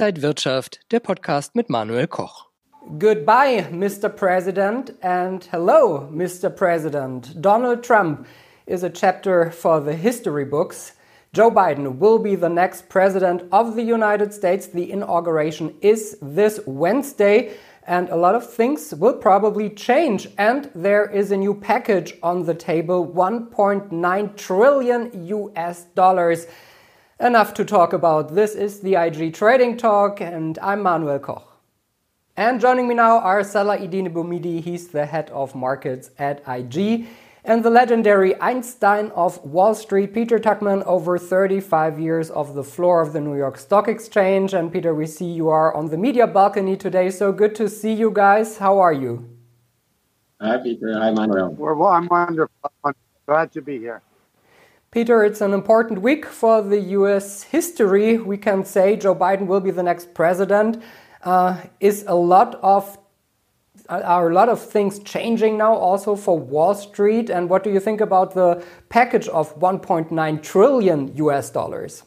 [0.00, 2.46] Inside Wirtschaft, der Podcast mit Manuel Koch.
[2.98, 4.08] Goodbye, Mr.
[4.08, 6.48] President, and hello, Mr.
[6.48, 7.38] President.
[7.42, 8.26] Donald Trump
[8.64, 10.94] is a chapter for the history books.
[11.34, 14.68] Joe Biden will be the next president of the United States.
[14.68, 17.52] The inauguration is this Wednesday,
[17.86, 20.28] and a lot of things will probably change.
[20.38, 26.46] And there is a new package on the table 1.9 trillion US dollars.
[27.20, 28.34] Enough to talk about.
[28.34, 31.46] This is the IG Trading Talk, and I'm Manuel Koch.
[32.34, 37.08] And joining me now are Salah Eddine Bouhmidi, he's the head of markets at IG,
[37.44, 43.02] and the legendary Einstein of Wall Street, Peter Tuchman, over 35 years of the floor
[43.02, 44.54] of the New York Stock Exchange.
[44.54, 47.92] And Peter, we see you are on the media balcony today, so good to see
[47.92, 48.56] you guys.
[48.56, 49.28] How are you?
[50.40, 50.98] Hi, Peter.
[50.98, 51.50] Hi, Manuel.
[51.50, 52.72] Well, I'm wonderful.
[52.82, 52.94] I'm
[53.26, 54.00] glad to be here.
[54.92, 58.18] Peter, it's an important week for the US history.
[58.18, 60.82] We can say Joe Biden will be the next president
[61.22, 62.98] uh, is a lot of
[63.88, 67.30] are a lot of things changing now also for Wall Street?
[67.30, 72.02] And what do you think about the package of 1.9 trillion US dollars?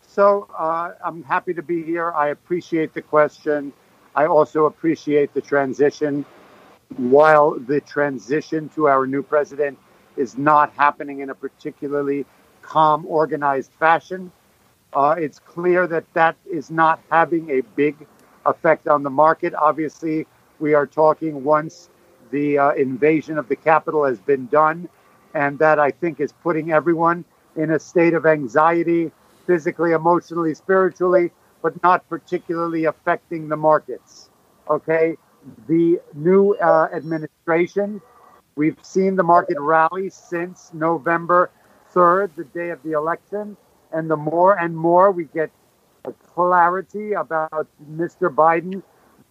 [0.00, 2.12] So uh, I'm happy to be here.
[2.12, 3.74] I appreciate the question.
[4.14, 6.24] I also appreciate the transition.
[6.96, 9.78] While the transition to our new president
[10.16, 12.24] is not happening in a particularly
[12.62, 14.30] calm, organized fashion,
[14.94, 17.96] uh, it's clear that that is not having a big
[18.46, 19.54] effect on the market.
[19.54, 20.26] Obviously,
[20.60, 21.90] we are talking once
[22.30, 24.88] the uh, invasion of the Capitol has been done,
[25.34, 27.24] and that I think is putting everyone
[27.56, 29.10] in a state of anxiety,
[29.46, 31.30] physically, emotionally, spiritually,
[31.62, 34.30] but not particularly affecting the markets.
[34.68, 35.16] Okay,
[35.68, 38.00] the new uh, administration,
[38.56, 41.50] we've seen the market rally since November
[41.94, 43.56] 3rd, the day of the election
[43.92, 45.50] and the more and more we get
[46.34, 48.34] clarity about Mr.
[48.34, 48.82] Biden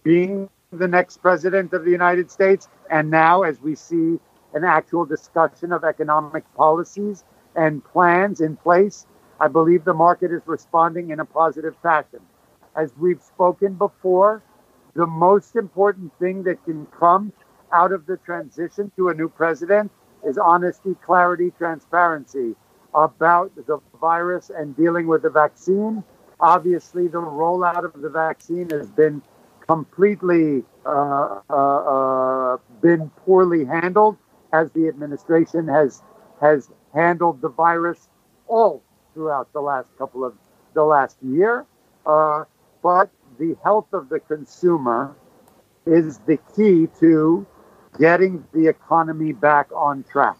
[0.02, 4.18] being the next president of the United States, and now as we see
[4.54, 7.24] an actual discussion of economic policies
[7.56, 9.06] and plans in place,
[9.38, 12.20] I believe the market is responding in a positive fashion.
[12.74, 14.42] As we've spoken before,
[14.94, 17.32] the most important thing that can come
[17.72, 19.90] out of the transition to a new president
[20.26, 22.54] is honesty, clarity, transparency
[22.94, 26.04] about the virus and dealing with the vaccine.
[26.40, 29.22] Obviously, the rollout of the vaccine has been
[29.66, 34.16] completely uh, uh, uh, been poorly handled,
[34.52, 36.02] as the administration has
[36.40, 38.08] has handled the virus
[38.48, 38.82] all
[39.14, 40.34] throughout the last couple of
[40.74, 41.64] the last year.
[42.04, 42.44] Uh,
[42.82, 45.14] but the health of the consumer
[45.86, 47.46] is the key to
[47.98, 50.36] getting the economy back on track.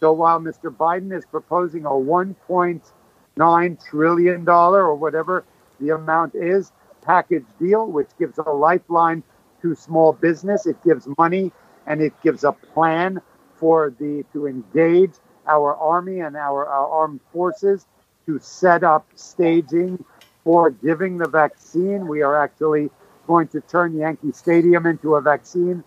[0.00, 0.74] So while Mr.
[0.74, 5.44] Biden is proposing a $1.9 trillion or whatever
[5.80, 6.72] the amount is
[7.02, 9.22] package deal, which gives a lifeline
[9.62, 11.52] to small business, it gives money
[11.86, 13.20] and it gives a plan
[13.56, 15.12] for the to engage
[15.46, 17.86] our army and our, our armed forces
[18.26, 20.02] to set up staging
[20.42, 22.06] for giving the vaccine.
[22.06, 22.90] We are actually
[23.26, 25.84] going to turn Yankee Stadium into a vaccine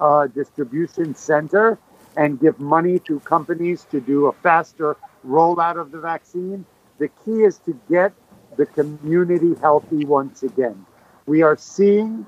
[0.00, 1.78] uh, distribution center
[2.16, 6.64] and give money to companies to do a faster rollout of the vaccine.
[6.98, 8.12] The key is to get
[8.56, 10.86] the community healthy once again.
[11.26, 12.26] We are seeing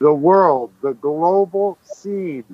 [0.00, 2.44] the world, the global scene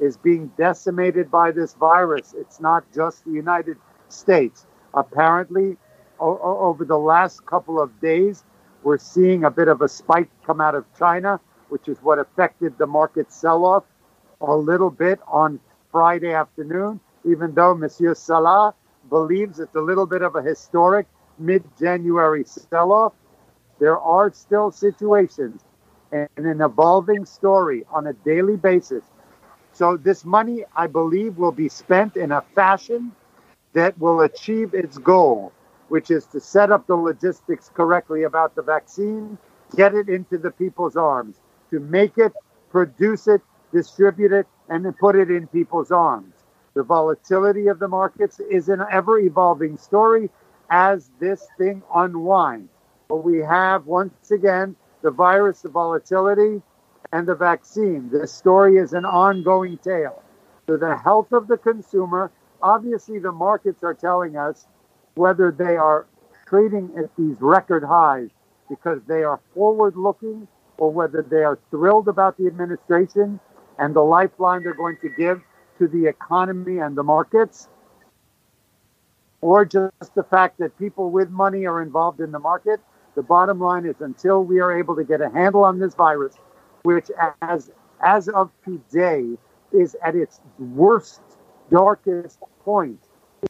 [0.00, 2.34] is being decimated by this virus.
[2.38, 3.78] It's not just the United
[4.08, 4.66] States.
[4.94, 5.78] Apparently,
[6.20, 8.44] o- over the last couple of days,
[8.82, 11.40] we're seeing a bit of a spike come out of China,
[11.70, 13.84] which is what affected the market sell off
[14.40, 15.60] a little bit on
[15.90, 18.74] Friday afternoon, even though Monsieur Salah
[19.08, 21.06] believes it's a little bit of a historic
[21.38, 23.12] mid January sell off.
[23.78, 25.64] There are still situations
[26.12, 29.04] and an evolving story on a daily basis.
[29.72, 33.12] So, this money, I believe, will be spent in a fashion
[33.72, 35.52] that will achieve its goal,
[35.88, 39.38] which is to set up the logistics correctly about the vaccine,
[39.76, 41.40] get it into the people's arms,
[41.70, 42.32] to make it,
[42.70, 43.42] produce it,
[43.76, 46.34] distribute it, and then put it in people's arms.
[46.74, 50.30] The volatility of the markets is an ever evolving story
[50.70, 52.70] as this thing unwinds.
[53.08, 56.62] But we have, once again, the virus, the volatility,
[57.12, 58.08] and the vaccine.
[58.10, 60.22] This story is an ongoing tale.
[60.66, 62.32] So, the health of the consumer,
[62.62, 64.66] obviously, the markets are telling us
[65.14, 66.06] whether they are
[66.46, 68.30] trading at these record highs
[68.68, 73.38] because they are forward looking or whether they are thrilled about the administration
[73.78, 75.42] and the lifeline they're going to give
[75.78, 77.68] to the economy and the markets,
[79.40, 82.80] or just the fact that people with money are involved in the market.
[83.14, 86.34] The bottom line is until we are able to get a handle on this virus,
[86.82, 87.10] which
[87.42, 87.70] as
[88.00, 89.24] as of today
[89.72, 91.22] is at its worst,
[91.70, 93.00] darkest point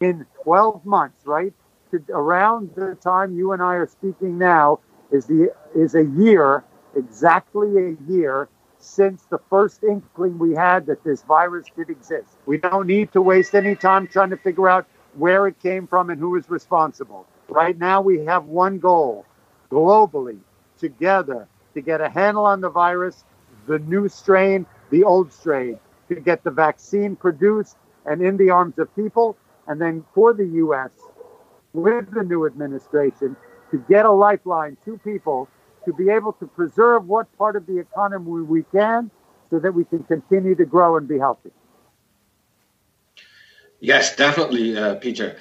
[0.01, 1.53] in 12 months, right?
[1.91, 4.81] To around the time you and I are speaking now
[5.11, 6.65] is the is a year,
[6.95, 8.49] exactly a year
[8.87, 12.29] since the first inkling we had that this virus did exist.
[12.47, 16.11] We don't need to waste any time trying to figure out where it came from
[16.11, 17.27] and who is responsible.
[17.49, 19.27] Right now, we have one goal
[19.71, 20.39] globally,
[20.79, 23.25] together, to get a handle on the virus,
[23.67, 25.79] the new strain, the old strain,
[26.09, 29.37] to get the vaccine produced and in the arms of people,
[29.67, 30.93] and then for the U.S.,
[31.73, 33.37] with the new administration,
[33.71, 35.49] to get a lifeline to people
[35.87, 39.11] to be able to preserve what part of the economy we can
[39.51, 41.51] so that we can continue to grow and be healthy.
[43.81, 45.37] Yes, definitely, uh, Peter.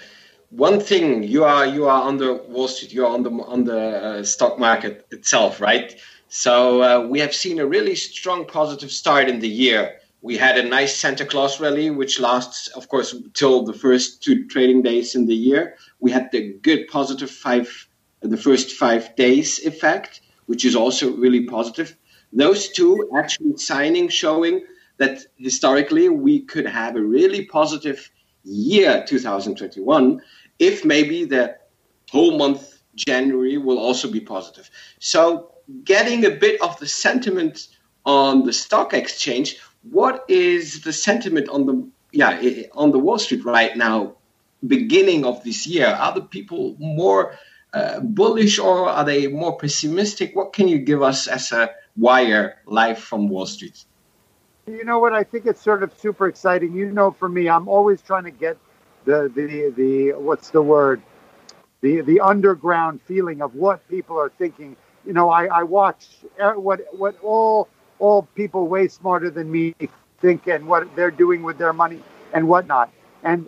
[0.50, 3.64] One thing you are you are on the Wall Street, you are on the on
[3.64, 5.96] the uh, stock market itself, right?
[6.28, 10.00] So uh, we have seen a really strong positive start in the year.
[10.22, 14.48] We had a nice Santa Claus rally, which lasts, of course, till the first two
[14.48, 15.76] trading days in the year.
[16.00, 17.88] We had the good positive five,
[18.22, 21.96] the first five days effect, which is also really positive.
[22.34, 24.64] Those two actually signing showing
[24.98, 28.10] that historically we could have a really positive
[28.44, 30.22] year 2021
[30.60, 31.58] if maybe the
[32.12, 34.70] whole month January will also be positive.
[35.00, 35.52] So
[35.84, 37.68] getting a bit of the sentiment
[38.06, 39.58] on the stock exchange,
[39.90, 42.40] what is the sentiment on the yeah
[42.74, 44.16] on the Wall Street right now,
[44.66, 45.88] beginning of this year?
[45.88, 47.38] Are the people more
[47.76, 50.34] uh, bullish or are they more pessimistic?
[50.34, 53.84] What can you give us as a wire live from Wall Street?
[54.66, 55.12] You know what?
[55.14, 56.74] I think it's sort of super exciting.
[56.74, 58.58] You know, for me, I'm always trying to get
[59.04, 61.02] the the the what's the word
[61.82, 64.78] the the underground feeling of what people are thinking.
[65.06, 66.08] You know, I I watch
[66.40, 67.68] uh, what what all
[68.00, 69.76] all people way smarter than me
[70.22, 72.02] think and what they're doing with their money
[72.34, 72.90] and whatnot.
[73.24, 73.48] And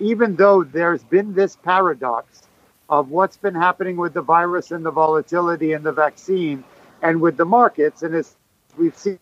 [0.00, 2.45] even though there's been this paradox
[2.88, 6.62] of what's been happening with the virus and the volatility and the vaccine
[7.02, 8.36] and with the markets, and as
[8.78, 9.18] we've seen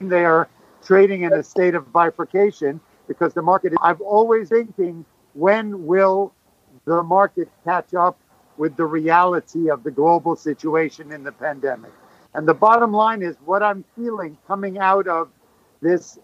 [0.00, 0.48] they are
[0.84, 3.72] trading in a state of bifurcation because the market.
[3.72, 5.04] is, I'm always thinking,
[5.34, 6.32] when will
[6.84, 8.18] the market catch up
[8.56, 11.92] with the reality of the global situation in the pandemic?
[12.34, 15.30] And the bottom line is what I'm feeling coming out of
[15.80, 16.18] this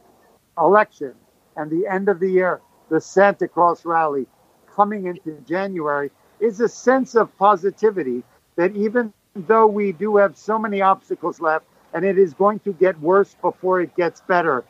[0.58, 1.14] election
[1.56, 4.26] and the end of the year, the Santa Claus rally
[4.74, 6.10] coming into January,
[6.40, 8.22] is a sense of positivity
[8.56, 11.64] that even though we do have so many obstacles left,
[11.94, 14.64] and it is going to get worse before it gets better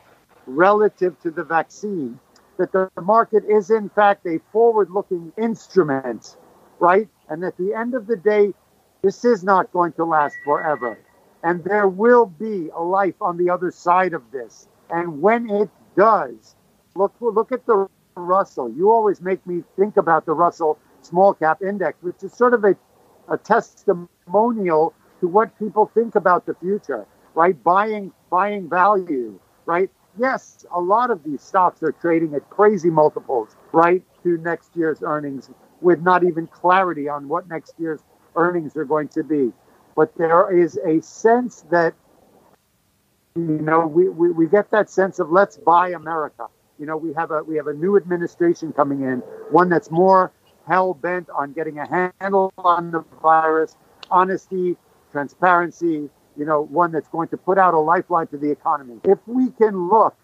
[0.45, 2.19] relative to the vaccine,
[2.57, 6.37] that the market is in fact a forward looking instrument,
[6.79, 7.07] right?
[7.29, 8.53] And at the end of the day,
[9.01, 10.97] this is not going to last forever.
[11.43, 14.67] And there will be a life on the other side of this.
[14.89, 16.55] And when it does,
[16.95, 18.71] look look at the Russell.
[18.71, 22.63] You always make me think about the Russell small cap index, which is sort of
[22.63, 22.75] a,
[23.29, 27.61] a testimonial to what people think about the future right?
[27.63, 29.89] Buying buying value, right?
[30.17, 35.01] Yes, a lot of these stocks are trading at crazy multiples, right, to next year's
[35.01, 35.49] earnings
[35.81, 38.01] with not even clarity on what next year's
[38.35, 39.51] earnings are going to be.
[39.95, 41.93] But there is a sense that,
[43.35, 46.47] you know, we, we, we get that sense of let's buy America.
[46.79, 49.19] You know, we have a we have a new administration coming in,
[49.51, 50.31] one that's more
[50.67, 53.75] hell bent on getting a handle on the virus,
[54.09, 54.75] honesty,
[55.11, 58.99] transparency, you know, one that's going to put out a lifeline to the economy.
[59.03, 60.15] If we can look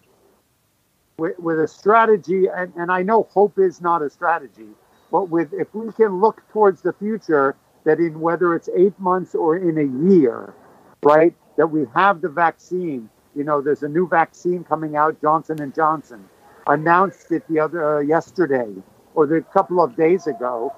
[1.18, 4.68] with, with a strategy, and, and I know hope is not a strategy,
[5.12, 9.34] but with if we can look towards the future, that in whether it's eight months
[9.34, 10.54] or in a year,
[11.02, 13.08] right, that we have the vaccine.
[13.34, 15.20] You know, there's a new vaccine coming out.
[15.20, 16.28] Johnson and Johnson
[16.70, 18.68] announced it the other uh, yesterday
[19.14, 20.72] or the couple of days ago.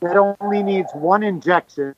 [0.00, 1.94] That only needs one injection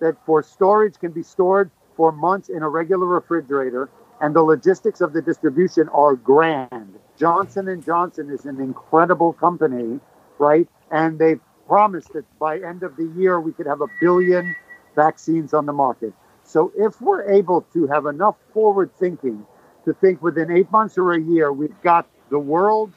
[0.00, 3.88] that for storage can be stored for months in a regular refrigerator
[4.20, 6.98] and the logistics of the distribution are grand.
[7.18, 10.00] Johnson and Johnson is an incredible company,
[10.38, 10.68] right?
[10.90, 14.56] And they've promised that by end of the year we could have a billion
[14.96, 16.12] vaccines on the market.
[16.44, 19.46] So if we're able to have enough forward thinking
[19.84, 22.92] to think within 8 months or a year we've got the world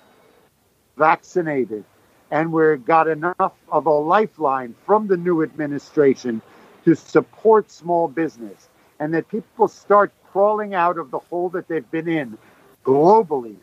[0.98, 1.84] vaccinated.
[2.32, 6.42] And we've got enough of a lifeline from the new administration
[6.86, 8.70] to support small business.
[9.00, 12.38] And that people start crawling out of the hole that they've been in
[12.86, 13.58] globally,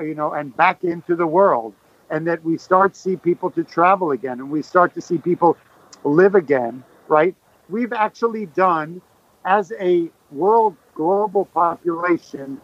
[0.00, 1.72] you know, and back into the world,
[2.10, 5.56] and that we start see people to travel again and we start to see people
[6.02, 7.34] live again, right?
[7.68, 9.00] We've actually done
[9.44, 12.60] as a world global population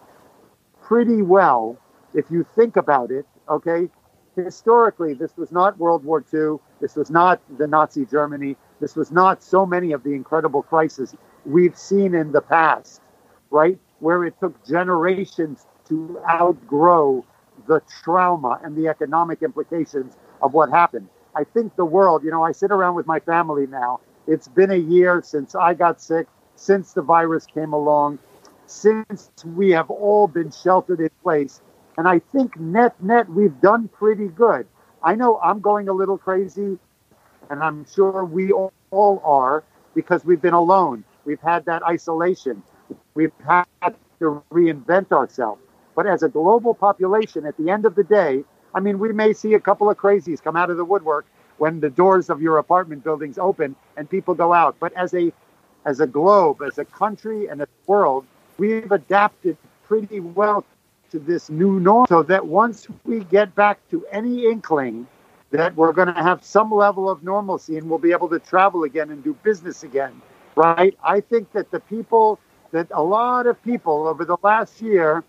[0.83, 1.77] pretty well
[2.15, 3.89] if you think about it, okay?
[4.37, 6.57] Historically, this was not World War II.
[6.81, 8.57] This was not the Nazi Germany.
[8.81, 13.01] This was not so many of the incredible crises we've seen in the past,
[13.51, 13.79] right?
[13.99, 17.25] Where it took generations to outgrow
[17.67, 21.09] the trauma and the economic implications of what happened.
[21.35, 24.01] I think the world, you know, I sit around with my family now.
[24.27, 26.27] It's been a year since I got sick,
[26.61, 28.19] since the virus came along,
[28.67, 31.63] since we have all been sheltered in place.
[31.97, 34.67] And I think net net we've done pretty good.
[35.03, 36.79] I know I'm going a little crazy,
[37.49, 39.65] and I'm sure we all, are
[39.95, 41.05] because we've been alone.
[41.25, 42.63] We've had that isolation.
[43.15, 43.65] We've had
[44.19, 45.63] to reinvent ourselves.
[45.95, 49.33] But as a global population, at the end of the day, I mean, we may
[49.33, 51.27] see a couple of crazies come out of the woodwork
[51.59, 54.77] when the doors of your apartment buildings open and people go out.
[54.81, 55.33] But as a
[55.85, 58.27] as a globe, as a country, and a world,
[58.59, 59.57] we've adapted
[59.87, 60.65] pretty well
[61.11, 62.07] to this new norm.
[62.09, 65.07] So that once we get back to any inkling
[65.51, 68.85] that we're going to have some level of normalcy and we'll be able to travel
[68.85, 70.21] again and do business again,
[70.55, 70.97] right?
[71.03, 72.39] I think that the people,
[72.71, 75.25] that a lot of people over the last year,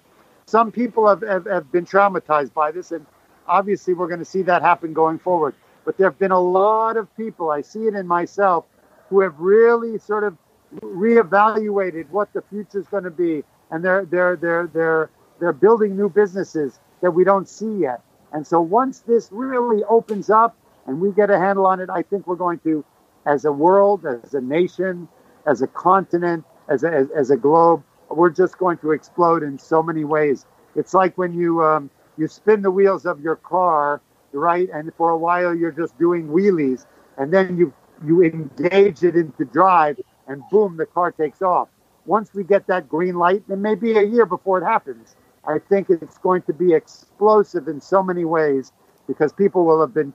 [0.46, 3.06] some people have, have, have been traumatized by this, and
[3.48, 5.56] obviously we're going to see that happen going forward.
[5.86, 8.66] But there have been a lot of people, I see it in myself,
[9.10, 10.38] who have really sort of
[10.80, 15.10] reevaluated what the future is going to be, and they're they're they're they're
[15.40, 18.02] they're building new businesses that we don't see yet.
[18.32, 20.56] And so once this really opens up
[20.88, 22.86] and we get a handle on it, I think we're going to,
[23.26, 25.08] as a world, as a nation,
[25.46, 29.58] as a continent, as a, as, as a globe, we're just going to explode in
[29.58, 30.46] so many ways.
[30.76, 34.02] It's like when you um, you spin the wheels of your car,
[34.32, 36.86] right, and for a while you're just doing wheelies,
[37.18, 37.74] and then you
[38.06, 41.70] you engage it into drive, and boom, the car takes off.
[42.06, 45.16] Once we get that green light, it may be a year before it happens.
[45.48, 48.72] I think it's going to be explosive in so many ways
[49.08, 50.14] because people will have been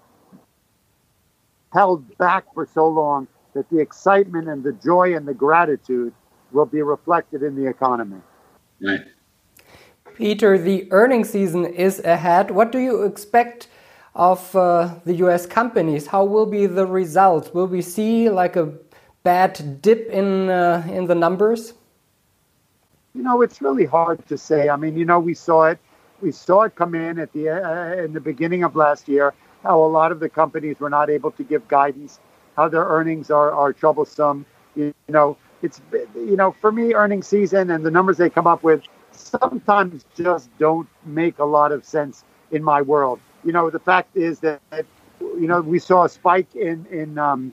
[1.73, 6.13] held back for so long that the excitement and the joy and the gratitude
[6.53, 8.21] will be reflected in the economy.
[8.81, 9.01] Right.
[10.15, 12.51] Peter, the earnings season is ahead.
[12.51, 13.69] What do you expect
[14.15, 16.07] of uh, the US companies?
[16.07, 17.53] How will be the results?
[17.53, 18.67] Will we see like a
[19.27, 21.75] bad dip in uh, in the numbers?
[23.13, 24.69] You know, it's really hard to say.
[24.69, 25.79] I mean, you know, we saw it.
[26.21, 29.35] We saw it come in at the uh, in the beginning of last year.
[29.65, 32.21] How a lot of the companies were not able to give guidance.
[32.57, 34.47] How their earnings are are troublesome.
[34.77, 35.81] You know, it's
[36.15, 40.57] you know, for me, earnings season and the numbers they come up with sometimes just
[40.59, 43.19] don't make a lot of sense in my world.
[43.45, 44.61] You know, the fact is that,
[45.21, 47.53] you know we saw a spike in in um,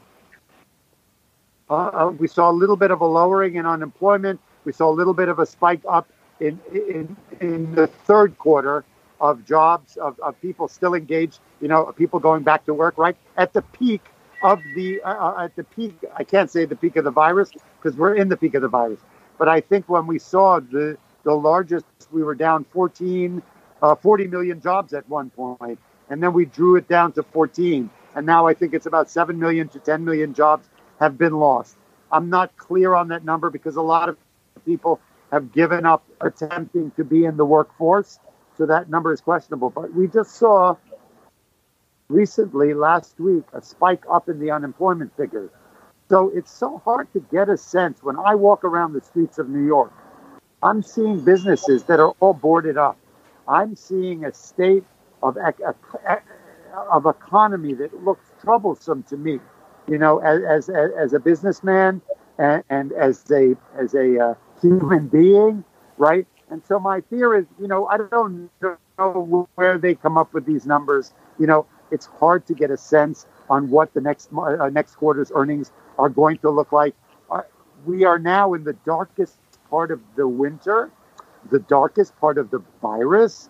[1.70, 4.40] uh, uh, we saw a little bit of a lowering in unemployment.
[4.66, 8.84] We saw a little bit of a spike up in in in the third quarter
[9.22, 11.40] of jobs of, of people still engaged.
[11.62, 14.02] You know, people going back to work right at the peak
[14.42, 15.96] of the uh, uh at the peak.
[16.16, 17.52] I can't say the peak of the virus
[17.82, 19.00] because we're in the peak of the virus.
[19.38, 23.42] But I think when we saw the the largest, we were down 14,
[23.82, 25.80] uh, 40 million jobs at one point,
[26.10, 29.40] and then we drew it down to 14, and now I think it's about 7
[29.40, 30.68] million to 10 million jobs
[31.04, 31.78] have been lost.
[32.12, 34.18] I'm not clear on that number because a lot of
[34.66, 38.20] people have given up attempting to be in the workforce,
[38.58, 39.72] so that number is questionable.
[39.72, 40.78] But we just saw
[42.10, 45.52] recently, last week, a spike up in the unemployment figures.
[46.10, 49.50] So it's so hard to get a sense when I walk around the streets of
[49.50, 49.92] New York
[50.64, 52.98] I'm seeing businesses that are all boarded up.
[53.48, 54.86] I'm seeing a state
[55.24, 55.38] of
[56.92, 59.40] of economy that looks troublesome to me.
[59.88, 62.02] You know, as as, as a businessman
[62.38, 65.64] and, and as a as a uh, human being,
[65.98, 66.26] right?
[66.50, 70.46] And so my fear is, you know, I don't know where they come up with
[70.46, 71.14] these numbers.
[71.40, 75.32] You know, it's hard to get a sense on what the next uh, next quarter's
[75.34, 76.96] earnings are going to look like.
[77.30, 77.42] Uh,
[77.86, 79.38] we are now in the darkest
[79.70, 80.92] part of the winter,
[81.52, 83.50] the darkest part of the virus.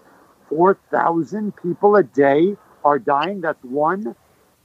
[0.49, 3.41] 4,000 people a day are dying.
[3.41, 4.15] That's one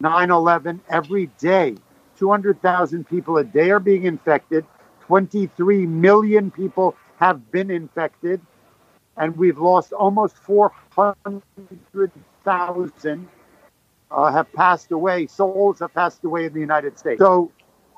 [0.00, 1.74] 9 11 every day.
[2.18, 4.64] 200,000 people a day are being infected.
[5.02, 8.40] 23 million people have been infected.
[9.16, 13.28] And we've lost almost 400,000
[14.10, 15.26] uh, have passed away.
[15.26, 17.20] Souls have passed away in the United States.
[17.20, 17.50] So,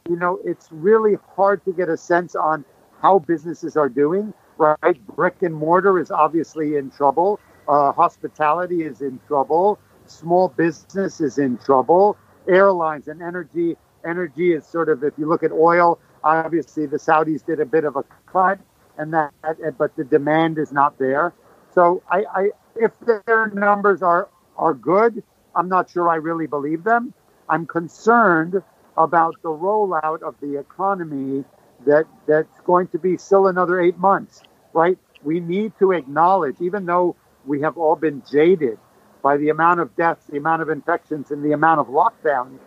[0.08, 2.64] you know, it's really hard to get a sense on
[3.00, 5.06] how businesses are doing, right?
[5.14, 7.40] Brick and mortar is obviously in trouble.
[7.68, 9.78] Uh, hospitality is in trouble.
[10.10, 12.16] Small business is in trouble.
[12.48, 17.44] Airlines and energy, energy is sort of if you look at oil, obviously the Saudis
[17.44, 18.58] did a bit of a cut,
[18.98, 19.32] and that,
[19.78, 21.32] but the demand is not there.
[21.74, 25.22] So I, I if their numbers are are good,
[25.54, 27.14] I'm not sure I really believe them.
[27.48, 28.62] I'm concerned
[28.96, 31.44] about the rollout of the economy
[31.86, 34.98] that that's going to be still another eight months, right?
[35.22, 38.78] We need to acknowledge, even though we have all been jaded
[39.22, 42.58] by the amount of deaths, the amount of infections, and the amount of lockdowns.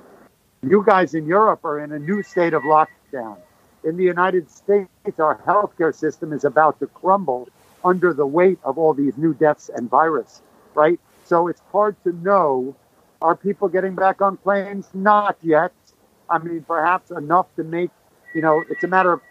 [0.62, 3.38] You guys in Europe are in a new state of lockdown.
[3.84, 7.50] In the United States, our healthcare system is about to crumble
[7.84, 10.42] under the weight of all these new deaths and virus,
[10.74, 11.00] right?
[11.26, 12.76] So it's hard to know
[13.22, 14.90] are people getting back on planes?
[14.94, 15.72] Not yet.
[16.30, 17.90] I mean, perhaps enough to make,
[18.36, 19.22] you know, it's a matter of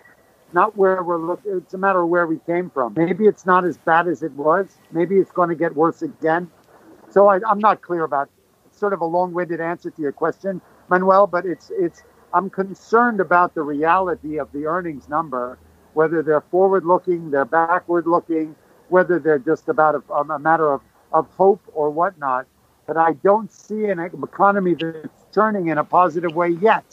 [0.55, 2.95] not where we're looking, it's a matter of where we came from.
[2.97, 4.67] Maybe it's not as bad as it was.
[4.91, 6.51] Maybe it's going to get worse again.
[7.13, 8.31] So I, am not clear about
[8.73, 12.05] sort of a long-winded answer to your question, Manuel, but it's it's
[12.35, 15.59] I'm concerned about the reality of the earnings number,
[15.95, 18.57] whether they're forward-looking, they're backward-looking,
[18.91, 22.47] whether they're just about a, um, a matter of, of hope or whatnot
[22.87, 26.85] but I don't see an economy that's turning in a positive way yet.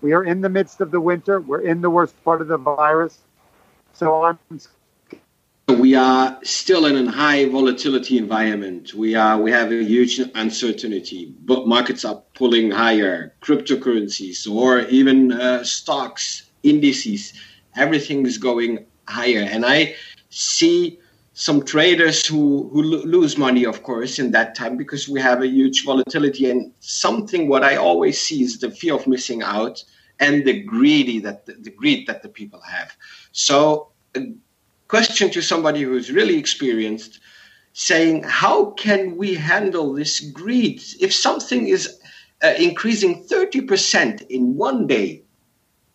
[0.00, 1.40] We are in the midst of the winter.
[1.40, 3.18] We're in the worst part of the virus.
[3.92, 4.38] So I'm.
[5.78, 8.94] We are still in a high volatility environment.
[8.94, 13.34] We are we have a huge uncertainty, but markets are pulling higher.
[13.42, 17.32] Cryptocurrencies or even uh, stocks, indices,
[17.76, 19.46] everything is going higher.
[19.50, 19.94] And I
[20.30, 20.98] see
[21.34, 25.48] some traders who, who lose money, of course, in that time because we have a
[25.48, 26.50] huge volatility.
[26.50, 29.82] And something what I always see is the fear of missing out
[30.20, 32.94] and the greedy that the, the greed that the people have.
[33.32, 34.20] So, a
[34.92, 37.20] question to somebody who's really experienced,
[37.72, 41.82] saying, how can we handle this greed if something is
[42.44, 45.22] uh, increasing 30% in one day?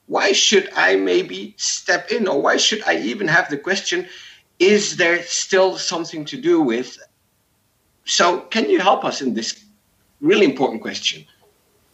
[0.08, 4.08] Why should I maybe step in, or why should I even have the question?
[4.60, 6.98] is there still something to do with?
[8.06, 9.64] So, can you help us in this
[10.22, 11.26] really important question?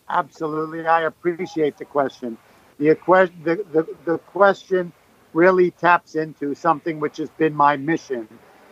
[0.10, 0.86] Absolutely.
[0.86, 2.38] I appreciate the question.
[2.78, 2.95] The,
[3.43, 4.91] the, the, the question
[5.34, 8.28] really taps into something which has been my mission,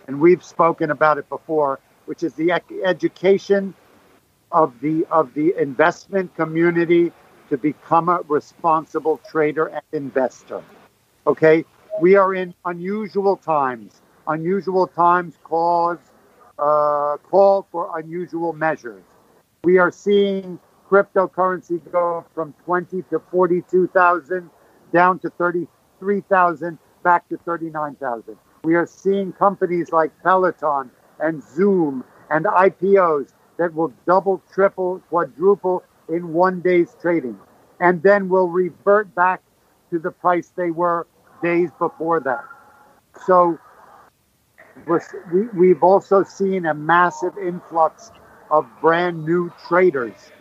[0.08, 2.52] and we've spoken about it before, which is the
[2.84, 3.74] education
[4.52, 7.12] of the of the investment community
[7.50, 10.64] to become a responsible trader and investor.
[11.28, 11.66] Okay,
[12.00, 14.02] we are in unusual times.
[14.28, 16.00] Unusual times cause
[16.60, 19.04] uh, call for unusual measures.
[19.64, 24.50] We are seeing cryptocurrency go from 20 to 42,000
[24.94, 25.30] down to
[26.02, 28.36] 33,000 back to 39,000.
[28.64, 35.84] We are seeing companies like Peloton and Zoom and IPOs that will double, triple, quadruple
[36.10, 37.38] in one day's trading
[37.80, 39.42] and then will revert back
[39.92, 41.08] to the price they were
[41.42, 42.44] days before that.
[43.26, 43.58] So
[45.32, 48.12] we, we've also seen a massive influx
[48.50, 50.32] of brand new traders.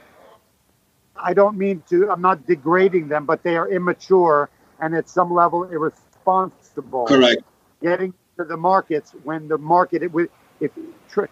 [1.17, 4.49] I don't mean to, I'm not degrading them, but they are immature
[4.81, 7.07] and at some level irresponsible.
[7.07, 7.43] Correct.
[7.83, 10.11] Getting to the markets when the market, it,
[10.61, 10.71] if,
[11.19, 11.29] if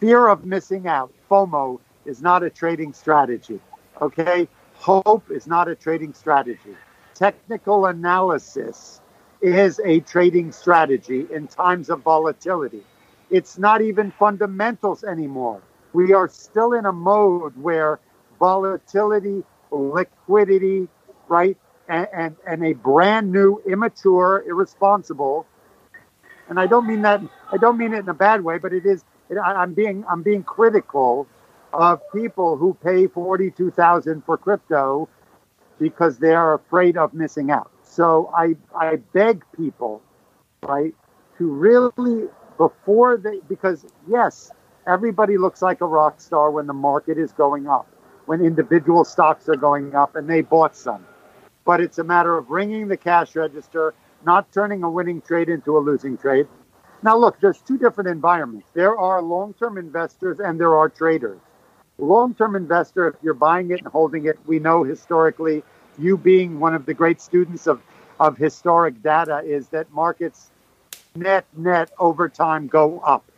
[0.00, 3.60] fear of missing out, FOMO, is not a trading strategy.
[4.00, 4.48] Okay?
[4.74, 6.76] Hope is not a trading strategy.
[7.14, 9.00] Technical analysis
[9.40, 12.82] is a trading strategy in times of volatility.
[13.30, 15.60] It's not even fundamentals anymore.
[15.92, 17.98] We are still in a mode where
[18.38, 20.88] volatility, liquidity,
[21.28, 21.56] right,
[21.88, 25.46] and, and, and a brand new, immature, irresponsible,
[26.48, 27.20] and I don't mean that
[27.52, 29.04] I don't mean it in a bad way, but it is.
[29.30, 31.26] It, I, I'm being I'm being critical
[31.72, 35.08] of people who pay forty two thousand for crypto
[35.78, 37.70] because they are afraid of missing out.
[37.82, 40.02] So I, I beg people,
[40.62, 40.94] right,
[41.38, 44.50] to really, before they, because yes,
[44.86, 47.88] everybody looks like a rock star when the market is going up,
[48.26, 51.04] when individual stocks are going up and they bought some.
[51.68, 53.92] But it's a matter of ringing the cash register,
[54.24, 56.46] not turning a winning trade into a losing trade.
[57.02, 58.70] Now, look, there's two different environments.
[58.72, 61.38] There are long term investors and there are traders.
[61.98, 65.62] Long term investor, if you're buying it and holding it, we know historically
[65.98, 67.82] you being one of the great students of,
[68.18, 70.50] of historic data is that markets
[71.16, 73.30] net net over time go up.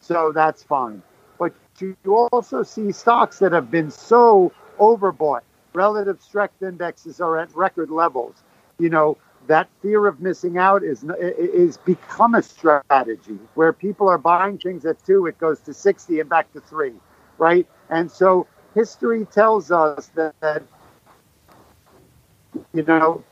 [0.00, 1.02] So that's fine.
[1.38, 1.96] But you
[2.32, 5.40] also see stocks that have been so overbought.
[5.78, 8.42] Relative strength indexes are at record levels.
[8.80, 11.04] You know, that fear of missing out is
[11.38, 16.18] is become a strategy where people are buying things at two, it goes to 60
[16.18, 16.94] and back to three,
[17.38, 17.64] right?
[17.90, 20.64] And so history tells us that, that
[22.74, 23.22] you know,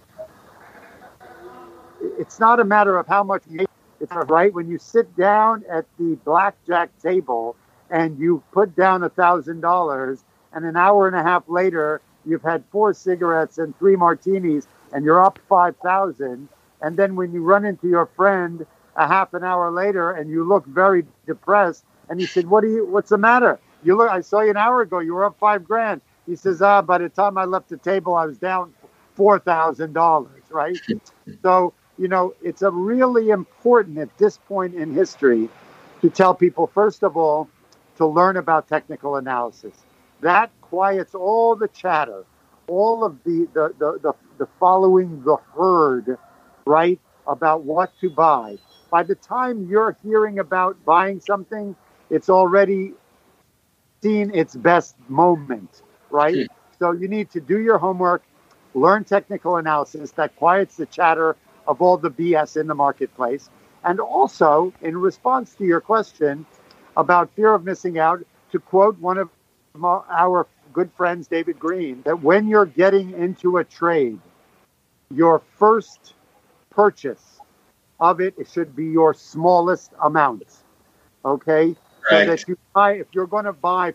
[2.01, 3.67] it's not a matter of how much you
[3.99, 7.57] it's right when you sit down at the blackjack table
[7.91, 12.43] and you put down a thousand dollars and an hour and a half later you've
[12.43, 16.49] had four cigarettes and three martinis and you're up five thousand.
[16.83, 20.45] And then when you run into your friend a half an hour later and you
[20.45, 23.59] look very depressed and he said what do you what's the matter?
[23.85, 25.01] You look i saw you an hour ago.
[25.01, 26.03] You were up five grand.
[26.27, 28.75] He says ah by the time i left the table i was down
[29.15, 30.79] four thousand dollars right?
[31.43, 35.49] So you know, it's a really important at this point in history
[36.03, 37.49] to tell people, first of all,
[37.99, 39.75] to learn about technical analysis.
[40.20, 42.24] That quiets all the chatter,
[42.68, 46.18] all of the, the, the, the, the following the herd,
[46.66, 48.59] right, about what to buy.
[48.90, 51.76] By the time you're hearing about buying something,
[52.11, 52.92] it's already
[54.02, 56.37] seen its best moment, right?
[56.37, 56.44] Hmm.
[56.79, 58.22] So you need to do your homework,
[58.74, 63.50] learn technical analysis that quiets the chatter of all the BS in the marketplace.
[63.85, 66.46] And also, in response to your question
[66.96, 69.29] about fear of missing out, to quote one of
[69.85, 74.19] our good friends, David Green, that when you're getting into a trade,
[75.11, 76.15] your first
[76.71, 77.41] purchase
[78.01, 80.45] of it, it should be your smallest amount.
[81.25, 81.69] Okay?
[81.69, 81.77] Right.
[82.11, 83.95] So that you buy, if you're going to buy,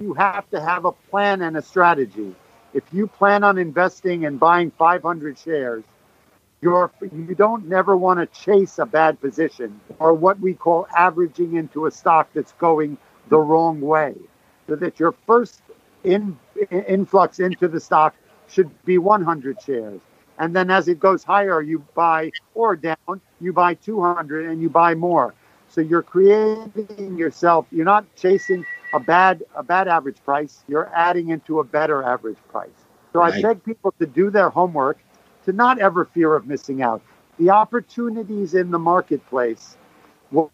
[0.00, 2.34] you have to have a plan and a strategy.
[2.74, 5.84] If you plan on investing and buying 500 shares,
[6.60, 11.54] you're you don't never want to chase a bad position or what we call averaging
[11.54, 14.14] into a stock that's going the wrong way.
[14.68, 15.62] So that your first
[16.04, 16.38] in,
[16.70, 18.14] influx into the stock
[18.48, 20.00] should be 100 shares.
[20.38, 24.68] And then as it goes higher, you buy or down, you buy 200 and you
[24.68, 25.34] buy more.
[25.68, 31.28] So you're creating yourself, you're not chasing a bad a bad average price, you're adding
[31.28, 32.70] into a better average price.
[33.12, 33.34] So right.
[33.34, 34.98] I beg people to do their homework
[35.44, 37.02] to not ever fear of missing out.
[37.38, 39.76] The opportunities in the marketplace.
[40.30, 40.50] Well,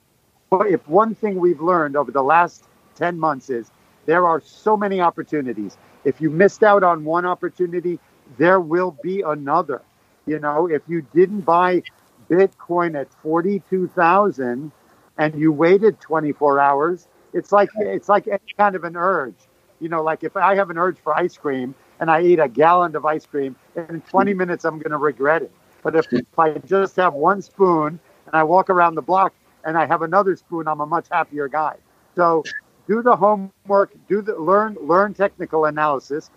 [0.53, 2.65] if one thing we've learned over the last
[2.97, 3.71] 10 months is
[4.07, 5.77] there are so many opportunities.
[6.05, 7.99] If you missed out on one opportunity,
[8.39, 9.83] there will be another.
[10.27, 11.83] You know, if you didn't buy
[12.31, 14.73] Bitcoin at 42,000
[15.19, 19.35] and you waited 24 hours, it's like it's like any kind of an urge.
[19.81, 22.49] You know, like if I have an urge for ice cream and I eat a
[22.49, 24.39] gallon of ice cream, in 20 hmm.
[24.39, 25.53] minutes I'm going to regret it.
[25.83, 29.77] But if, if I just have one spoon and I walk around the block and
[29.77, 31.77] I have another spoon, I'm a much happier guy.
[32.17, 32.43] So
[32.89, 36.31] do the homework, do the learn learn technical analysis,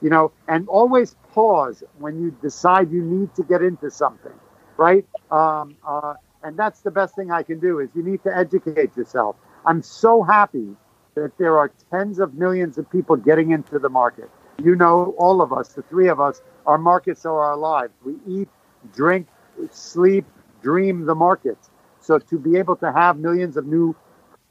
[0.00, 4.32] you know, and always pause when you decide you need to get into something,
[4.76, 5.06] right?
[5.30, 8.96] Um, uh, and that's the best thing I can do is you need to educate
[8.96, 9.36] yourself.
[9.66, 10.76] I'm so happy
[11.14, 14.30] that there are tens of millions of people getting into the market
[14.62, 17.92] you know, all of us, the three of us, our markets are our lives.
[18.04, 18.48] We eat,
[18.92, 19.26] drink,
[19.70, 20.24] sleep,
[20.62, 21.70] dream the markets.
[22.00, 23.94] So to be able to have millions of new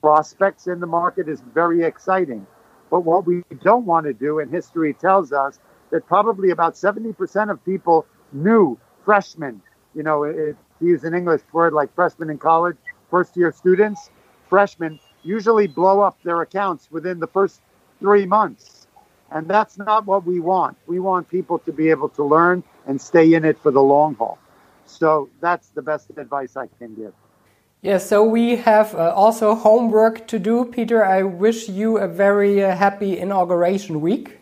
[0.08, 2.48] prospects in the market is very exciting.
[2.89, 5.60] But what we don't want to do, and history tells us
[5.91, 9.62] that probably about 70% of people new freshmen,
[9.93, 12.78] you know, to use an English word like freshmen in college,
[13.12, 14.10] first year students,
[14.50, 17.60] freshmen usually blow up their accounts within the first
[18.00, 18.88] three months
[19.32, 20.78] and that's not what we want.
[20.88, 24.15] We want people to be able to learn and stay in it for the long
[24.15, 24.38] haul.
[24.86, 27.13] So that's the best advice I can give.
[27.81, 30.65] Yeah, so we have uh, also homework to do.
[30.65, 34.37] Peter, I wish you a very uh, happy inauguration week.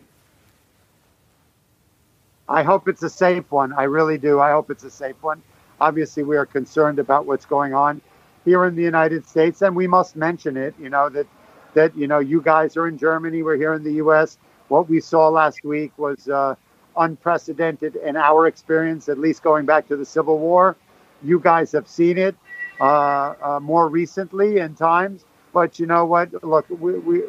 [2.48, 3.72] I hope it's a safe one.
[3.72, 4.40] I really do.
[4.40, 5.42] I hope it's a safe one.
[5.80, 8.00] Obviously, we are concerned about what's going on
[8.44, 10.74] here in the United States, and we must mention it.
[10.80, 11.26] You know that
[11.74, 15.00] that you know you guys are in Germany, we're here in the U.S what we
[15.00, 16.54] saw last week was uh,
[16.96, 20.76] unprecedented in our experience, at least going back to the Civil War.
[21.22, 22.34] You guys have seen it
[22.80, 26.44] more recently in times, but you know what?
[26.44, 27.22] Look, we, we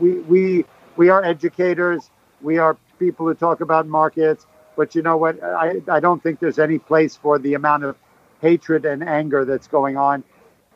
[0.00, 0.64] we we
[0.96, 2.10] we are educators.
[2.42, 4.46] We are people who talk about markets.
[4.76, 5.42] But you know what?
[5.42, 7.96] I I don't think there's any place for the amount of
[8.40, 10.24] hatred and anger that's going on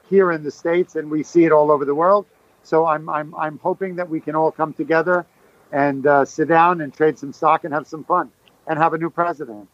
[0.09, 2.27] here in the states, and we see it all over the world.
[2.63, 5.27] So I'm I'm I'm hoping that we can all come together
[5.73, 8.31] and uh, sit down and trade some stock and have some fun
[8.67, 9.69] and have a new president.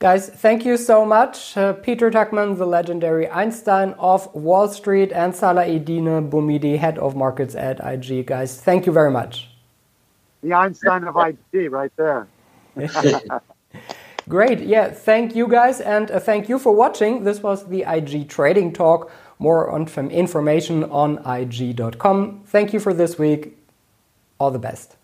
[0.00, 1.56] Guys, thank you so much.
[1.56, 7.54] Uh, Peter Tuchman, the legendary Einstein of Wall Street, and Salah-Eddine Bouhmidi, head of markets
[7.54, 8.26] at IG.
[8.26, 9.48] Guys, thank you very much.
[10.42, 12.26] The Einstein of IG, right there.
[14.28, 14.60] Great.
[14.60, 17.24] Yeah, thank you guys, and uh, thank you for watching.
[17.24, 22.42] This was the IG Trading Talk More on information on IG.com.
[22.46, 23.58] Thank you for this week.
[24.38, 24.96] All the best.